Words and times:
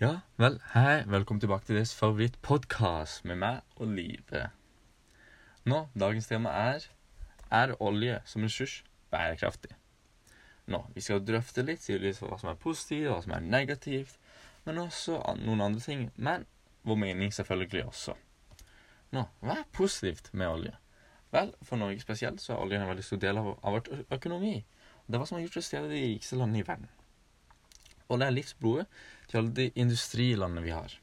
Ja, 0.00 0.22
vel, 0.40 0.54
hei. 0.72 1.02
Velkommen 1.12 1.42
tilbake 1.42 1.66
til 1.68 1.76
deres 1.76 1.90
favorittpodkast 1.92 3.26
med 3.28 3.36
meg 3.36 3.58
og 3.76 3.90
Live. 3.92 4.46
Nå, 5.68 5.80
dagens 5.92 6.28
tema 6.30 6.54
er 6.56 6.86
Er 7.52 7.74
olje 7.84 8.14
som 8.24 8.40
ressurs 8.40 8.78
bærekraftig? 9.12 9.74
Nå, 10.72 10.80
Vi 10.94 11.04
skal 11.04 11.20
drøfte 11.20 11.60
litt, 11.62 11.82
si 11.84 11.98
litt 11.98 12.16
hva 12.16 12.38
som 12.40 12.48
er 12.48 12.56
positivt, 12.62 13.10
hva 13.10 13.18
som 13.20 13.34
er 13.36 13.44
negativt, 13.44 14.16
men 14.64 14.78
også 14.78 15.18
noen 15.42 15.60
andre 15.60 15.84
ting. 15.84 16.08
Men 16.16 16.46
vår 16.82 16.96
mening 16.96 17.34
selvfølgelig 17.36 17.84
også. 17.84 18.14
Nå, 19.12 19.26
hva 19.44 19.58
er 19.58 19.68
positivt 19.72 20.32
med 20.32 20.48
olje? 20.48 20.72
Vel, 21.30 21.52
for 21.60 21.76
Norge 21.76 22.00
spesielt 22.00 22.40
så 22.40 22.54
er 22.54 22.64
oljen 22.64 22.86
en 22.86 22.88
veldig 22.94 23.04
stor 23.04 23.20
del 23.20 23.42
av, 23.42 23.52
av 23.60 23.76
vår 23.76 24.06
økonomi. 24.16 24.64
Det 25.04 25.12
er 25.12 25.20
hva 25.20 25.28
som 25.28 25.36
har 25.36 25.44
gjort 25.44 25.60
oss 25.60 25.70
til 25.74 25.92
de 25.92 26.02
rikeste 26.06 26.40
landene 26.40 26.64
i 26.64 26.68
verden. 26.72 26.88
Det 28.18 28.26
er 28.26 28.34
livsblodet 28.34 28.86
til 29.28 29.38
alle 29.38 29.52
de 29.54 29.70
industrilandene 29.78 30.62
vi 30.64 30.72
har. 30.74 30.96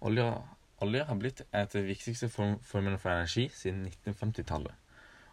Olje, 0.00 0.26
olje 0.84 1.04
har 1.08 1.18
blitt 1.18 1.40
et 1.42 1.56
av 1.56 1.74
de 1.74 1.82
viktigste 1.88 2.28
form, 2.30 2.60
formene 2.62 2.98
for 3.02 3.10
energi 3.10 3.48
siden 3.50 3.88
1950-tallet. 3.88 4.74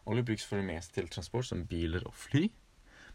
Olje 0.10 0.26
brukes 0.26 0.48
for 0.50 0.58
det 0.58 0.66
meste 0.66 0.98
til 0.98 1.12
transport 1.14 1.46
som 1.46 1.66
biler 1.68 2.08
og 2.10 2.16
fly, 2.18 2.48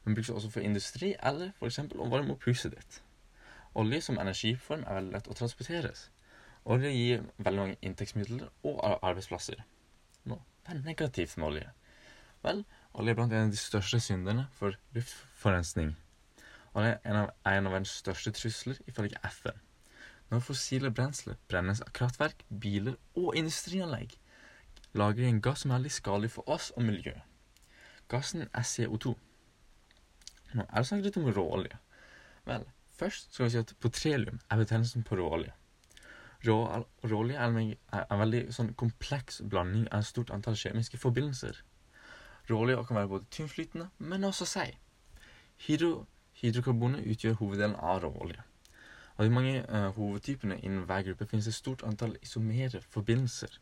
men 0.04 0.14
brukes 0.14 0.30
også 0.30 0.52
for 0.54 0.64
industri 0.64 1.16
eller 1.18 1.50
f.eks. 1.58 1.80
å 1.98 2.08
varme 2.12 2.36
opp 2.36 2.46
huset 2.46 2.76
ditt. 2.76 3.02
Olje 3.74 4.00
som 4.06 4.22
energiform 4.22 4.86
er 4.86 5.00
veldig 5.00 5.16
lett 5.16 5.28
å 5.28 5.36
transporteres. 5.36 6.08
Olje 6.64 6.94
gir 6.94 7.26
veldig 7.36 7.64
mange 7.64 7.78
inntektsmidler 7.82 8.48
og 8.70 8.80
arbeidsplasser. 8.86 9.60
Nå, 10.30 10.38
hva 10.62 10.74
er 10.74 10.84
negativt 10.86 11.36
med 11.36 11.50
olje? 11.50 11.70
Vel, 12.46 12.62
olje 12.94 13.12
er 13.12 13.18
blant 13.18 13.34
en 13.34 13.48
av 13.48 13.54
de 13.54 13.60
største 13.60 14.00
synderne 14.04 14.46
for 14.54 14.78
luftforurensning 14.94 15.96
og 16.74 16.84
det 16.84 16.90
er 16.90 17.10
en 17.10 17.20
av, 17.22 17.30
en 17.46 17.68
av 17.68 17.74
verdens 17.74 17.96
største 18.00 18.32
trusler 18.36 18.78
ifølge 18.90 19.20
FN. 19.24 19.60
Når 20.28 20.44
fossile 20.44 20.90
brensler 20.92 21.38
brennes 21.48 21.80
av 21.80 21.92
kraftverk, 21.96 22.44
biler 22.60 22.98
og 23.16 23.36
industrianlegg, 23.38 24.18
lager 24.92 25.22
de 25.22 25.30
en 25.30 25.40
gass 25.44 25.64
som 25.64 25.72
er 25.72 25.84
litt 25.84 25.96
skadelig 25.96 26.32
for 26.34 26.48
oss 26.50 26.70
og 26.76 26.84
miljøet. 26.84 27.24
Gassen 28.08 28.48
er 28.56 28.64
CO2. 28.64 29.14
Nå 30.56 30.64
er 30.64 30.74
det 30.74 30.88
snakket 30.88 31.08
litt 31.08 31.20
om 31.20 31.30
råolje. 31.36 31.78
Vel, 32.48 32.66
først 32.96 33.34
skal 33.34 33.46
vi 33.46 33.54
si 33.54 33.60
at 33.60 33.74
petroleum 33.84 34.40
er 34.48 34.60
betegnelsen 34.60 35.04
på 35.04 35.18
råolje. 35.20 35.52
Råolje 36.46 37.36
er 37.36 37.48
en, 37.48 37.72
en 37.98 38.20
veldig 38.22 38.44
sånn 38.54 38.70
kompleks 38.78 39.42
blanding 39.44 39.88
av 39.90 40.04
et 40.04 40.08
stort 40.08 40.32
antall 40.32 40.56
kjemiske 40.56 41.00
forbindelser. 41.00 41.58
Råolje 42.48 42.84
kan 42.88 43.00
være 43.00 43.12
både 43.12 43.28
tynnflytende, 43.34 43.90
men 43.98 44.24
også 44.24 44.46
seig. 44.48 44.78
Hydro 45.66 46.06
Hydrokarboner 46.38 47.02
utgjør 47.10 47.38
hoveddelen 47.40 47.74
av 47.82 48.02
råolje. 48.04 48.42
Av 49.18 49.26
de 49.26 49.34
mange 49.34 49.54
uh, 49.66 49.88
hovedtypene 49.96 50.60
innen 50.62 50.84
hver 50.86 51.02
gruppe 51.08 51.26
finnes 51.26 51.48
et 51.50 51.56
stort 51.56 51.82
antall 51.86 52.14
isomere 52.22 52.78
forbindelser. 52.92 53.56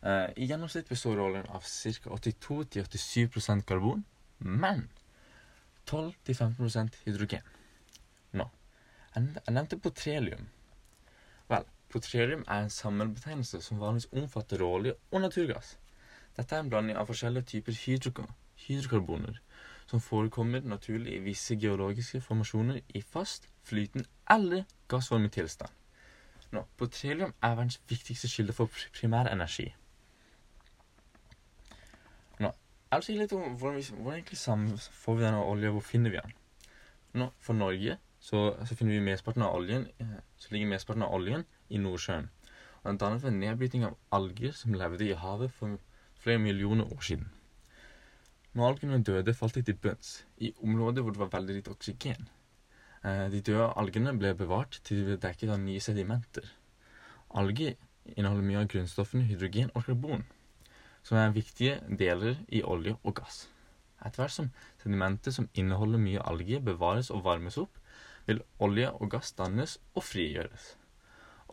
Uh, 0.00 0.30
I 0.32 0.48
gjennomsnitt 0.48 0.88
består 0.88 1.18
råoljen 1.20 1.50
av 1.52 1.66
ca. 1.68 2.14
82-87% 2.16 3.66
karbon, 3.68 4.06
men 4.38 4.86
12-15 5.90 6.96
hydrogen. 7.04 7.44
Nå, 8.32 8.48
jeg 9.14 9.52
nevnte 9.52 9.80
potrelium. 9.84 10.48
Vel, 11.52 11.68
potrelium 11.92 12.46
er 12.48 12.64
en 12.64 12.72
sammenbetegnelse 12.72 13.60
som 13.60 13.82
vanligvis 13.82 14.08
omfatter 14.16 14.64
råolje 14.64 14.96
og 15.10 15.26
naturgass. 15.26 15.76
Dette 16.38 16.56
er 16.56 16.64
en 16.64 16.72
blanding 16.72 16.96
av 16.96 17.12
forskjellige 17.12 17.50
typer 17.52 17.76
hydrokarboner 18.64 19.42
som 19.86 20.00
forekommer 20.00 20.60
naturlig 20.64 21.16
i 21.16 21.22
visse 21.24 21.56
geologiske 21.56 22.20
formasjoner 22.20 22.80
i 22.94 23.02
fast, 23.02 23.48
flytende 23.64 24.08
eller 24.30 24.64
gassformet 24.88 25.32
tilstand. 25.32 25.70
Nå, 26.52 26.66
Petroleum 26.78 27.32
er 27.42 27.54
verdens 27.56 27.80
viktigste 27.88 28.28
kilde 28.28 28.52
for 28.52 28.68
primærenergi. 28.92 29.70
Nå, 32.40 32.52
jeg 32.90 32.98
vil 32.98 33.06
si 33.06 33.16
litt 33.16 33.32
om 33.32 33.56
hvordan, 33.56 33.78
vi, 33.78 33.86
hvordan 33.96 34.18
egentlig 34.20 34.80
får 34.92 35.16
vi 35.16 35.24
denne 35.24 35.44
olja, 35.44 35.70
hvor 35.70 35.80
finner 35.80 36.10
vi 36.10 36.20
den? 36.20 36.34
Nå, 37.12 37.30
For 37.40 37.56
Norge 37.56 37.96
så, 38.20 38.56
så 38.64 38.74
finner 38.76 38.94
vi 38.94 39.04
mesteparten 39.04 39.42
av 39.42 39.56
oljen 39.56 39.88
eh, 40.00 40.18
så 40.38 40.52
ligger 40.52 40.70
mesteparten 40.70 41.04
av 41.04 41.14
oljen 41.16 41.44
i 41.68 41.80
Nordsjøen. 41.80 42.28
Og 42.82 42.90
Den 42.90 42.98
dannet 42.98 43.22
ved 43.22 43.36
nedbryting 43.36 43.84
av 43.86 43.96
alger 44.10 44.52
som 44.56 44.74
levde 44.74 45.08
i 45.08 45.16
havet 45.16 45.52
for 45.56 45.76
flere 46.22 46.38
millioner 46.38 46.84
år 46.84 47.00
siden. 47.00 47.28
Når 48.52 48.66
algene 48.68 48.98
døde, 49.00 49.32
falt 49.32 49.54
de 49.56 49.62
til 49.64 49.76
bunns 49.80 50.08
i 50.36 50.50
områder 50.60 51.00
hvor 51.00 51.14
det 51.14 51.20
var 51.22 51.30
veldig 51.32 51.54
lite 51.56 51.72
oksygen. 51.72 52.26
Eh, 53.00 53.30
de 53.32 53.40
døde 53.40 53.70
algene 53.80 54.12
ble 54.18 54.34
bevart 54.36 54.76
til 54.84 54.98
de 54.98 55.06
ble 55.06 55.16
dekket 55.22 55.54
av 55.54 55.62
nye 55.62 55.80
sedimenter. 55.80 56.50
Alger 57.32 57.78
inneholder 58.12 58.44
mye 58.50 58.60
av 58.60 58.68
grunnstoffene 58.74 59.24
hydrogen 59.30 59.72
og 59.72 59.86
karbon, 59.86 60.26
som 61.00 61.16
er 61.22 61.32
viktige 61.32 61.78
deler 62.02 62.36
i 62.52 62.60
olje 62.60 62.98
og 63.00 63.16
gass. 63.22 63.46
Etter 64.04 64.26
hvert 64.26 64.36
som 64.36 64.52
sedimenter 64.84 65.32
som 65.32 65.48
inneholder 65.56 66.04
mye 66.04 66.28
alger, 66.34 66.60
bevares 66.60 67.08
og 67.08 67.24
varmes 67.24 67.56
opp, 67.56 67.80
vil 68.28 68.44
olje 68.60 68.92
og 68.92 69.14
gass 69.16 69.32
dannes 69.38 69.78
og 69.96 70.04
frigjøres. 70.04 70.74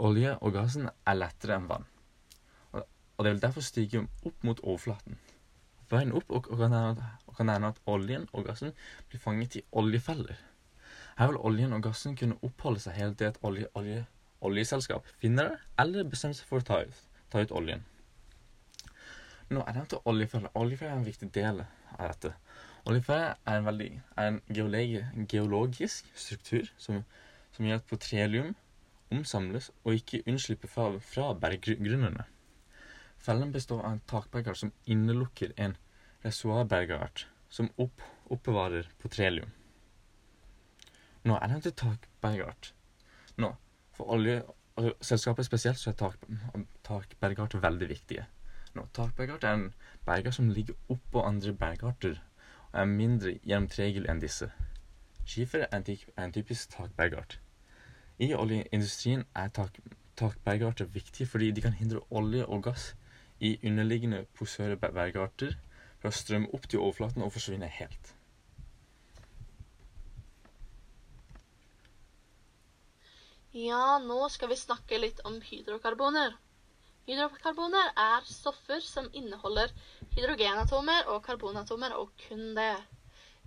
Olje 0.03 0.35
og 0.35 0.51
gassen 0.59 0.91
er 0.91 1.15
lettere 1.15 1.55
enn 1.55 1.71
vann, 1.71 1.87
og 2.75 3.23
det 3.23 3.31
vil 3.31 3.43
derfor 3.47 3.63
stige 3.63 4.07
opp 4.27 4.43
mot 4.43 4.59
overflaten 4.67 5.15
veien 5.91 6.13
opp, 6.15 6.29
og, 6.29 6.49
og, 6.51 6.59
kan 7.37 7.49
hende 7.49 7.71
at 7.71 7.81
oljen 7.89 8.27
og 8.33 8.45
gassen 8.47 8.73
blir 9.09 9.21
fanget 9.23 9.59
i 9.59 9.65
oljefeller. 9.71 10.37
Her 11.19 11.31
vil 11.31 11.41
oljen 11.49 11.73
og 11.75 11.83
gassen 11.83 12.15
kunne 12.19 12.37
oppholde 12.45 12.81
seg 12.83 12.97
helt 12.99 13.17
til 13.19 13.29
et 13.29 13.39
olje, 13.43 13.67
olje, 13.75 14.03
oljeselskap 14.45 15.07
finner 15.19 15.49
det, 15.49 15.57
eller 15.83 16.07
bestemmer 16.11 16.37
seg 16.37 16.47
for 16.47 16.61
å 16.61 16.67
ta 16.69 16.81
ut, 16.85 17.01
ta 17.31 17.43
ut 17.43 17.55
oljen. 17.61 17.83
Nå, 19.49 19.63
Jeg 19.65 19.75
nevnte 19.75 19.97
oljefeller. 20.05 20.51
Oljefeller 20.53 20.93
er 20.93 20.99
en 20.99 21.07
viktig 21.07 21.31
del 21.33 21.63
av 21.63 22.11
dette. 22.11 22.33
Oljefeller 22.85 23.33
er 23.45 23.57
en, 23.57 23.65
veldig, 23.65 23.89
er 24.15 24.27
en 24.29 24.41
geologi, 24.53 25.01
geologisk 25.31 26.11
struktur 26.13 26.69
som, 26.77 27.01
som 27.55 27.65
gjør 27.65 27.81
at 27.81 27.87
petroleum 27.89 28.51
omsamles 29.11 29.71
og 29.83 29.97
ikke 29.97 30.21
unnslipper 30.29 30.69
fra, 30.69 30.91
fra 31.01 31.31
berggrunnene. 31.33 32.27
Fellen 33.19 33.51
består 33.51 33.83
av 33.83 33.91
en 33.91 34.01
takbergart 34.07 34.57
som 34.57 34.71
innelukker 34.85 35.53
en 35.55 35.75
reservoarbergart 36.23 37.27
som 37.49 37.69
opp, 37.75 38.01
oppbevarer 38.31 38.87
potrelium. 39.01 39.51
Nå 41.27 41.35
er 41.35 41.51
det 41.51 41.63
til 41.65 41.75
takbergart. 41.83 42.71
Nå, 43.37 43.51
for 43.91 44.15
oljeselskapet 44.15 45.49
spesielt 45.49 45.81
så 45.81 45.91
er 45.91 45.97
tak, 45.99 46.23
takbergart 46.87 47.57
veldig 47.59 47.89
viktige. 47.89 48.25
Nå, 48.73 48.85
takbergart 48.95 49.43
er 49.43 49.57
en 49.57 49.67
bergart 50.07 50.37
som 50.37 50.49
ligger 50.55 50.77
oppå 50.87 51.25
andre 51.25 51.53
bergarter 51.53 52.21
og 52.69 52.79
er 52.79 52.89
mindre 52.89 53.35
gjennomtregelig 53.43 54.09
enn 54.11 54.23
disse. 54.23 54.47
Skifer 55.25 55.65
er 55.67 55.83
en 55.83 56.33
typisk 56.33 56.71
takbergart. 56.77 57.39
I 58.19 58.31
oljeindustrien 58.35 59.25
er 59.35 59.51
tak, 59.53 59.79
takbergarter 60.15 60.87
viktige 60.93 61.27
fordi 61.27 61.51
de 61.51 61.61
kan 61.65 61.75
hindre 61.75 62.01
olje 62.09 62.45
og 62.45 62.63
gass 62.63 62.93
i 63.39 63.55
underliggende 63.65 64.25
posøre 64.37 64.77
bergarter 64.79 65.55
fra 65.99 66.11
å 66.11 66.15
strømme 66.15 66.51
opp 66.55 66.67
til 66.69 66.83
overflaten 66.83 67.23
og 67.25 67.33
forsvinne 67.35 67.69
helt. 67.79 68.13
Ja, 73.55 73.97
nå 73.97 74.27
skal 74.29 74.51
vi 74.51 74.59
snakke 74.61 74.99
litt 75.01 75.23
om 75.25 75.39
hydrokarboner. 75.41 76.35
Hydrokarboner 77.09 77.89
er 77.97 78.27
stoffer 78.29 78.83
som 78.85 79.07
inneholder 79.17 79.71
hydrogenatomer 80.13 81.09
og 81.09 81.23
karbonatomer, 81.25 81.95
og 81.97 82.13
kun 82.27 82.53
det. 82.53 82.75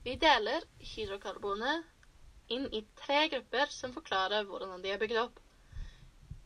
Vi 0.03 0.17
deler 0.19 0.67
hydrokarboner 0.83 1.85
inn 2.51 2.67
i 2.75 2.83
tre 2.99 3.29
grupper 3.31 3.71
som 3.71 3.95
forklarer 3.95 4.49
hvordan 4.49 4.83
de 4.83 4.91
er 4.91 4.99
bygd 4.99 5.21
opp. 5.23 5.39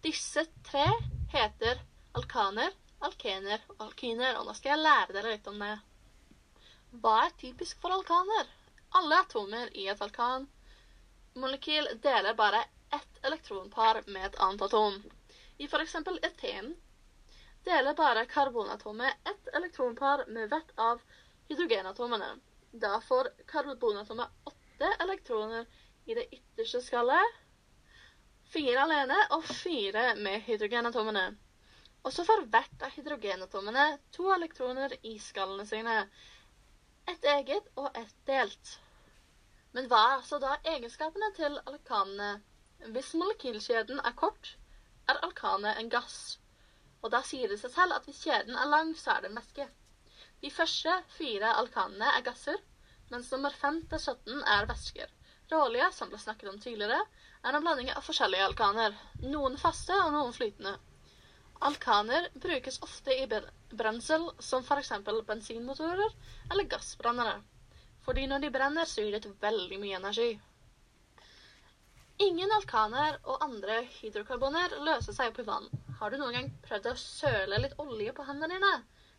Disse 0.05 0.45
tre 0.69 0.91
heter 1.33 1.81
alkaner, 2.21 2.77
alkener 3.05 3.63
og 3.69 3.83
alkiner, 3.89 4.39
og 4.39 4.47
nå 4.47 4.55
skal 4.57 4.75
jeg 4.75 4.85
lære 4.85 5.17
dere 5.17 5.35
litt 5.35 5.51
om 5.51 5.61
det. 5.61 5.75
Hva 7.03 7.17
er 7.27 7.37
typisk 7.41 7.81
for 7.83 7.93
alkaner? 7.97 8.49
Alle 8.97 9.19
atomer 9.25 9.71
i 9.77 9.87
et 9.93 10.03
alkanmolekyl 10.07 11.91
deler 12.03 12.37
bare 12.39 12.65
ett 12.95 13.21
elektronpar 13.23 14.03
med 14.07 14.27
et 14.27 14.41
annet 14.41 14.63
atom. 14.69 15.01
I 15.59 15.69
f.eks. 15.69 15.95
eten 15.97 16.75
deler 17.65 17.95
bare 17.95 18.27
karbonatomet 18.27 19.29
ett 19.29 19.49
elektronpar 19.55 20.25
med 20.29 20.49
hvert 20.49 20.73
av 20.77 21.03
hydrogenatomene. 21.49 22.37
Da 22.73 23.01
får 23.01 23.33
karbonatomet 23.51 24.29
åtte 24.45 24.93
elektroner 25.01 25.67
i 26.05 26.15
det 26.15 26.29
ytterste 26.33 26.81
skallet, 26.85 27.35
fire 28.53 28.85
alene 28.87 29.17
og 29.35 29.45
fire 29.45 30.13
med 30.17 30.45
hydrogenatomene. 30.47 31.33
Og 32.07 32.13
så 32.15 32.23
får 32.27 32.45
hvert 32.55 32.83
av 32.87 32.93
hydrogenatomene 32.95 33.85
to 34.15 34.29
elektroner 34.31 34.93
i 35.11 35.17
skallene 35.19 35.67
sine. 35.67 35.95
Et 37.11 37.25
eget 37.33 37.67
og 37.75 37.89
et 37.99 38.13
delt. 38.31 38.77
Men 39.75 39.89
hva 39.91 40.03
er 40.05 40.15
altså 40.21 40.39
da 40.43 40.53
egenskapene 40.75 41.33
til 41.35 41.59
alkanene? 41.67 42.29
Hvis 42.95 43.11
molekylkjeden 43.19 43.99
er 43.99 44.15
kort, 44.23 44.53
er 45.11 45.19
alkanet 45.27 45.81
en 45.81 45.91
gass. 45.91 46.39
Og 47.03 47.11
da 47.11 47.25
sier 47.27 47.51
det 47.51 47.59
seg 47.65 47.75
selv 47.75 47.99
at 47.99 48.07
hvis 48.07 48.23
kjeden 48.23 48.55
er 48.55 48.71
lang, 48.71 48.95
så 48.95 49.17
er 49.17 49.25
det 49.25 49.33
en 49.33 49.41
væske. 49.41 49.67
De 50.47 50.51
første 50.55 50.95
fire 51.19 51.53
alkanene 51.59 52.15
er 52.15 52.25
gasser, 52.31 52.63
mens 53.11 53.35
nummer 53.35 53.55
5 53.67 53.83
til 53.91 54.05
17 54.15 54.43
er 54.57 54.71
væsker. 54.71 55.11
Råolje, 55.51 55.91
som 55.99 56.11
ble 56.11 56.23
snakket 56.23 56.55
om 56.55 56.63
tidligere, 56.63 57.03
er 57.43 57.55
en 57.55 57.67
blanding 57.67 57.91
av 57.95 58.07
forskjellige 58.07 58.47
alkaner. 58.53 58.95
Noen 59.27 59.59
faste 59.59 60.05
og 60.05 60.15
noen 60.15 60.35
flytende. 60.35 60.79
Alkaner 61.61 62.29
brukes 62.35 62.83
ofte 62.83 63.15
i 63.17 63.27
brensel, 63.71 64.31
som 64.39 64.65
f.eks. 64.65 64.93
bensinmotorer 65.27 66.13
eller 66.51 66.65
gassbrannere. 66.65 67.39
Fordi 68.05 68.27
når 68.27 68.45
de 68.45 68.51
brenner, 68.51 68.85
så 68.85 69.03
gir 69.03 69.17
det 69.17 69.33
veldig 69.41 69.79
mye 69.83 69.97
energi. 69.99 70.29
Ingen 72.27 72.53
alkaner 72.57 73.19
og 73.29 73.43
andre 73.45 73.83
hydrokarboner 73.99 74.77
løser 74.87 75.17
seg 75.17 75.33
opp 75.33 75.41
i 75.43 75.47
vann. 75.49 75.67
Har 75.99 76.13
du 76.13 76.19
noen 76.21 76.37
gang 76.37 76.53
prøvd 76.65 76.93
å 76.93 76.99
søle 77.01 77.59
litt 77.61 77.75
olje 77.83 78.13
på 78.17 78.25
hendene 78.29 78.57
dine? 78.57 78.75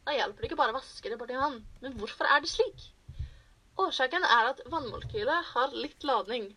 Da 0.07 0.15
hjelper 0.15 0.41
det 0.41 0.49
ikke 0.49 0.61
bare 0.61 0.73
å 0.73 0.77
vaske 0.79 1.11
det 1.11 1.17
borti 1.19 1.37
vann. 1.37 1.59
Men 1.83 1.97
hvorfor 1.99 2.29
er 2.31 2.41
det 2.41 2.49
slik? 2.49 2.87
Årsaken 3.77 4.25
er 4.25 4.49
at 4.53 4.63
vannmolekylet 4.73 5.51
har 5.51 5.75
litt 5.75 6.05
ladning. 6.09 6.47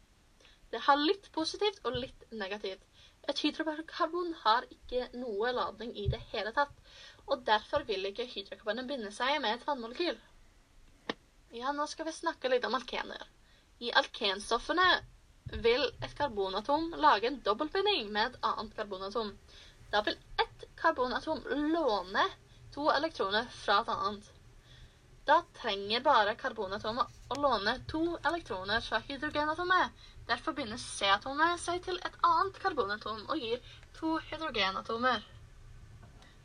Det 0.73 0.81
har 0.87 1.00
litt 1.00 1.29
positivt 1.35 1.83
og 1.85 1.99
litt 1.99 2.25
negativt. 2.33 2.81
Et 3.28 3.43
hydrokarbon 3.44 4.32
har 4.43 4.67
ikke 4.75 5.08
noe 5.20 5.52
ladning 5.52 5.93
i 5.99 6.06
det 6.12 6.20
hele 6.32 6.52
tatt, 6.56 6.72
og 7.26 7.44
derfor 7.46 7.84
vil 7.88 8.08
ikke 8.08 8.26
hydrokarbonet 8.32 8.88
binde 8.88 9.12
seg 9.14 9.37
med 9.44 9.58
et 9.58 9.67
vannmolekyl. 9.69 10.19
Ja, 11.61 11.72
nå 11.75 11.87
skal 11.90 12.06
vi 12.08 12.14
snakke 12.17 12.50
litt 12.52 12.64
om 12.67 12.76
alkener. 12.78 13.22
I 13.81 13.93
alkenstoffene 14.00 14.87
vil 15.64 15.87
et 16.05 16.14
karbonatom 16.19 16.93
lage 17.02 17.26
en 17.31 17.40
dobbeltbinding 17.46 18.11
med 18.14 18.31
et 18.32 18.44
annet 18.46 18.76
karbonatom. 18.76 19.32
Da 19.90 20.02
vil 20.06 20.19
ett 20.43 20.66
karbonatom 20.78 21.43
låne 21.73 22.26
to 22.75 22.87
elektroner 22.93 23.49
fra 23.62 23.81
et 23.82 23.90
annet. 23.96 24.28
Da 25.28 25.43
trenger 25.61 26.00
bare 26.05 26.37
karbonatomet 26.38 27.19
å 27.31 27.40
låne 27.40 27.76
to 27.90 28.02
elektroner 28.31 28.81
fra 28.84 29.02
hydrogenatomet, 29.08 29.93
Derfor 30.31 30.55
binder 30.55 30.78
C-atomet 30.78 31.58
seg 31.58 31.81
til 31.82 31.96
et 32.06 32.17
annet 32.26 32.58
karbonatom 32.62 33.22
og 33.34 33.40
gir 33.43 33.62
to 33.96 34.12
hydrogenatomer. 34.28 35.25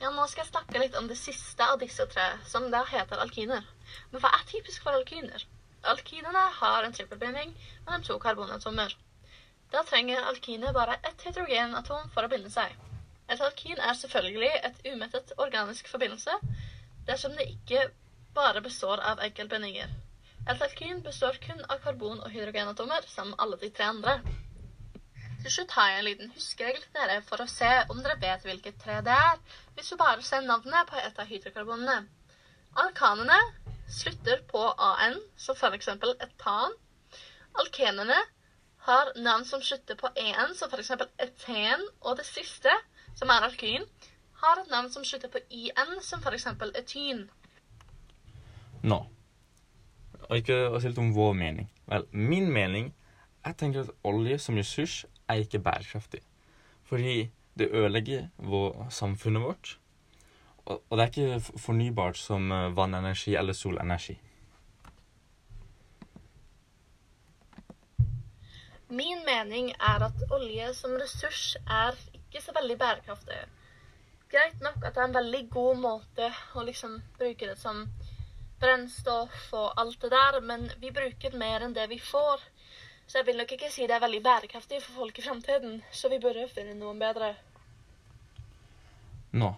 Ja, 0.01 0.09
nå 0.09 0.25
skal 0.31 0.41
jeg 0.41 0.49
snakke 0.49 0.81
litt 0.81 0.97
om 0.97 1.09
det 1.11 1.17
siste 1.19 1.67
av 1.69 1.77
disse 1.83 2.07
tre, 2.09 2.25
som 2.49 2.65
da 2.73 2.81
heter 2.89 3.21
alkiner. 3.21 3.67
Men 4.09 4.23
hva 4.23 4.31
er 4.33 4.47
typisk 4.49 4.81
for 4.87 4.97
alkiner? 4.97 5.45
Alkinene 5.91 6.47
har 6.61 6.87
en 6.87 6.97
trippelbinding 6.97 7.53
mellom 7.85 8.07
to 8.07 8.17
karbonatomer. 8.23 8.95
Da 9.75 9.85
trenger 9.85 10.31
alkiner 10.31 10.73
bare 10.73 10.97
ett 11.11 11.27
hydrogenatom 11.27 12.09
for 12.15 12.25
å 12.25 12.31
binde 12.33 12.49
seg. 12.57 12.73
Et 13.29 13.41
alkin 13.49 13.77
er 13.77 14.01
selvfølgelig 14.01 14.53
et 14.65 14.81
umettet 14.89 15.37
organisk 15.37 15.93
forbindelse 15.93 16.39
dersom 17.05 17.37
det 17.37 17.51
ikke 17.53 17.85
bare 18.35 18.61
består 18.61 19.01
av 19.11 19.21
enkeltbindinger. 19.25 19.93
Et 20.51 20.61
alkyn 20.61 20.99
består 21.05 21.37
kun 21.41 21.61
av 21.69 21.79
karbon- 21.83 22.21
og 22.21 22.31
hydrogenatomer, 22.31 23.07
som 23.07 23.33
alle 23.39 23.57
de 23.61 23.69
tre 23.73 23.87
andre. 23.93 24.19
Til 25.45 25.53
slutt 25.53 25.73
har 25.77 25.89
jeg 25.89 25.99
en 25.99 26.07
liten 26.09 26.31
huskeregel 26.35 26.81
til 26.83 26.95
dere 26.97 27.15
for 27.25 27.41
å 27.41 27.49
se 27.49 27.71
om 27.93 28.01
dere 28.01 28.17
vet 28.21 28.45
hvilket 28.47 28.79
tre 28.81 28.99
det 29.05 29.13
er, 29.13 29.41
hvis 29.75 29.91
du 29.93 29.97
bare 30.01 30.25
ser 30.25 30.45
navnet 30.45 30.89
på 30.89 30.97
et 31.01 31.19
av 31.21 31.29
hydrokarbonene. 31.29 31.97
Alkanene 32.83 33.37
slutter 33.99 34.41
på 34.49 34.63
an, 34.87 35.19
som 35.37 35.55
f.eks. 35.55 35.91
etan. 36.27 36.73
Alkenene 37.61 38.17
har 38.87 39.13
navn 39.15 39.45
som 39.45 39.61
slutter 39.61 39.97
på 40.01 40.09
en, 40.15 40.55
som 40.55 40.69
f.eks. 40.73 40.91
eten. 41.27 41.85
Og 42.01 42.17
det 42.17 42.25
siste, 42.27 42.73
som 43.15 43.31
er 43.33 43.47
alkyn, 43.47 43.85
har 44.41 44.61
et 44.61 44.69
navn 44.73 44.91
som 44.93 45.05
slutter 45.05 45.31
på 45.31 45.41
in, 45.49 45.95
som 46.01 46.21
f.eks. 46.25 46.47
etyn. 46.81 47.25
Nå, 48.85 48.99
og 50.29 50.37
ikke 50.37 50.57
å 50.69 50.79
si 50.81 50.89
litt 50.89 51.01
om 51.01 51.13
vår 51.15 51.33
mening. 51.37 51.69
Vel, 51.89 52.05
min 52.11 52.51
mening 52.53 52.93
Jeg 53.45 53.57
tenker 53.59 53.85
at 53.85 54.05
olje 54.09 54.39
som 54.41 54.57
ressurs 54.57 55.03
er 55.29 55.43
ikke 55.43 55.61
bærekraftig. 55.61 56.21
Fordi 56.89 57.29
det 57.57 57.67
ødelegger 57.69 58.29
vår, 58.37 58.87
samfunnet 58.89 59.41
vårt. 59.41 59.75
Og, 60.65 60.81
og 60.89 60.97
det 60.97 61.03
er 61.03 61.11
ikke 61.11 61.59
fornybart 61.61 62.17
som 62.17 62.51
eh, 62.51 62.71
vannenergi 62.77 63.35
eller 63.37 63.53
solenergi. 63.53 64.15
Min 68.89 69.21
mening 69.25 69.69
er 69.77 70.07
at 70.09 70.25
olje 70.33 70.73
som 70.73 70.97
ressurs 70.97 71.55
er 71.69 71.93
ikke 72.17 72.41
så 72.41 72.53
veldig 72.57 72.79
bærekraftig. 72.81 73.37
Greit 74.33 74.61
nok 74.61 74.81
at 74.81 74.95
det 74.95 75.03
er 75.03 75.09
en 75.09 75.17
veldig 75.19 75.43
god 75.53 75.81
måte 75.85 76.33
å 76.57 76.65
liksom 76.65 76.97
bruke 77.19 77.45
det 77.45 77.57
som 77.61 77.85
brennstoff 78.61 79.51
og 79.53 79.73
alt 79.81 80.01
det 80.01 80.11
der, 80.13 80.39
men 80.41 80.69
vi 80.81 80.93
bruker 80.95 81.35
mer 81.37 81.65
enn 81.65 81.75
det 81.75 81.87
vi 81.91 81.99
får. 81.99 82.43
Så 83.05 83.19
jeg 83.19 83.27
vil 83.27 83.37
nok 83.37 83.51
ikke 83.53 83.69
si 83.69 83.85
det 83.85 83.97
er 83.97 84.01
veldig 84.01 84.21
bærekraftig 84.25 84.81
for 84.81 85.03
folk 85.03 85.19
i 85.19 85.25
framtiden, 85.25 85.77
så 85.91 86.09
vi 86.09 86.21
burde 86.21 86.47
finne 86.49 86.73
noen 86.79 86.99
bedre. 87.01 87.35
Nå. 89.35 89.53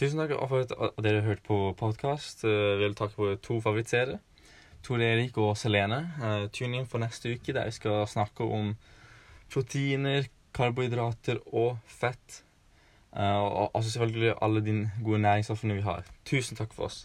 Tusen 0.00 0.22
takk 0.22 0.32
for 0.48 0.64
at 0.64 1.00
dere 1.04 1.20
hørte 1.26 1.44
på 1.44 1.58
podkast. 1.76 2.46
Jeg 2.46 2.56
eh, 2.72 2.78
vil 2.80 2.96
takke 2.96 3.20
våre 3.20 3.40
to 3.44 3.58
favorittserier. 3.60 4.16
Tor 4.80 5.02
Erik 5.04 5.36
og 5.36 5.58
Selene. 5.60 5.98
Uh, 6.16 6.46
tune 6.56 6.78
inn 6.78 6.88
for 6.88 7.02
neste 7.02 7.34
uke, 7.34 7.52
der 7.52 7.68
vi 7.68 7.76
skal 7.76 8.06
snakke 8.08 8.46
om 8.48 8.70
proteiner, 9.52 10.30
karbohydrater 10.56 11.42
og 11.52 11.76
fett. 11.84 12.40
Uh, 13.12 13.68
og 13.74 13.84
selvfølgelig 13.84 14.38
alle 14.40 14.64
de 14.64 14.76
gode 15.04 15.20
næringsstoffene 15.26 15.76
vi 15.82 15.84
har. 15.84 16.08
Tusen 16.24 16.56
takk 16.56 16.72
for 16.72 16.88
oss. 16.88 17.02